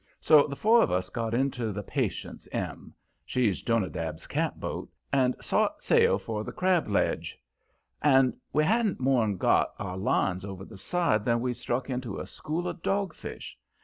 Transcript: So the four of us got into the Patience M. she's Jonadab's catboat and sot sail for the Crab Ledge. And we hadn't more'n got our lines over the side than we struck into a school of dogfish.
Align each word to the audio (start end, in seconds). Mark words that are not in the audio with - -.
So 0.19 0.47
the 0.47 0.55
four 0.55 0.81
of 0.81 0.89
us 0.89 1.09
got 1.09 1.35
into 1.35 1.71
the 1.71 1.83
Patience 1.83 2.47
M. 2.51 2.91
she's 3.23 3.61
Jonadab's 3.61 4.25
catboat 4.25 4.89
and 5.13 5.35
sot 5.41 5.83
sail 5.83 6.17
for 6.17 6.43
the 6.43 6.51
Crab 6.51 6.87
Ledge. 6.87 7.37
And 8.01 8.33
we 8.51 8.63
hadn't 8.63 8.99
more'n 8.99 9.37
got 9.37 9.75
our 9.77 9.97
lines 9.99 10.43
over 10.43 10.65
the 10.65 10.77
side 10.79 11.23
than 11.23 11.39
we 11.39 11.53
struck 11.53 11.87
into 11.91 12.17
a 12.19 12.25
school 12.25 12.67
of 12.67 12.81
dogfish. 12.81 13.59